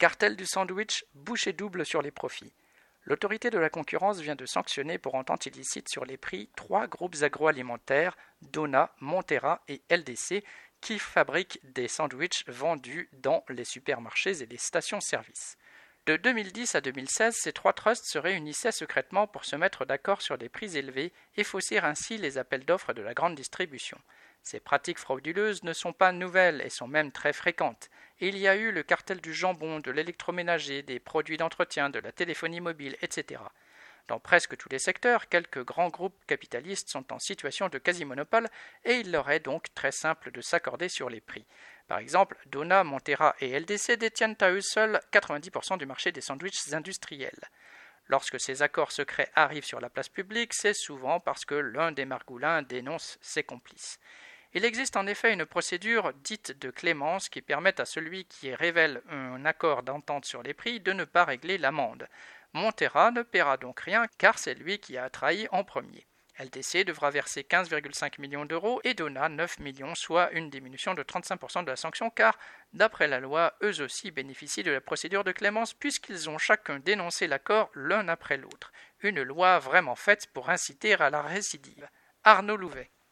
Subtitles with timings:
[0.00, 2.54] Cartel du sandwich, bouchée double sur les profits.
[3.04, 7.16] L'autorité de la concurrence vient de sanctionner pour entente illicite sur les prix trois groupes
[7.20, 10.42] agroalimentaires, Dona, Montera et LDC,
[10.80, 15.58] qui fabriquent des sandwichs vendus dans les supermarchés et les stations-service.
[16.06, 20.38] De 2010 à 2016, ces trois trusts se réunissaient secrètement pour se mettre d'accord sur
[20.38, 23.98] des prix élevés et fausser ainsi les appels d'offres de la grande distribution.
[24.42, 27.90] Ces pratiques frauduleuses ne sont pas nouvelles et sont même très fréquentes.
[28.22, 32.12] Il y a eu le cartel du jambon, de l'électroménager, des produits d'entretien, de la
[32.12, 33.40] téléphonie mobile, etc.
[34.08, 38.48] Dans presque tous les secteurs, quelques grands groupes capitalistes sont en situation de quasi-monopole
[38.84, 41.46] et il leur est donc très simple de s'accorder sur les prix.
[41.88, 46.74] Par exemple, Dona, Montera et LDC détiennent à eux seuls 90% du marché des sandwichs
[46.74, 47.48] industriels.
[48.08, 52.04] Lorsque ces accords secrets arrivent sur la place publique, c'est souvent parce que l'un des
[52.04, 53.98] margoulins dénonce ses complices.
[54.52, 59.00] Il existe en effet une procédure dite de clémence qui permet à celui qui révèle
[59.08, 62.08] un accord d'entente sur les prix de ne pas régler l'amende.
[62.52, 66.04] Montera ne paiera donc rien car c'est lui qui a trahi en premier.
[66.40, 71.64] LTC devra verser 15,5 millions d'euros et Dona 9 millions, soit une diminution de 35%
[71.64, 72.38] de la sanction, car,
[72.72, 77.26] d'après la loi, eux aussi bénéficient de la procédure de clémence puisqu'ils ont chacun dénoncé
[77.26, 78.72] l'accord l'un après l'autre.
[79.02, 81.88] Une loi vraiment faite pour inciter à la récidive.
[82.24, 82.90] Arnaud Louvet.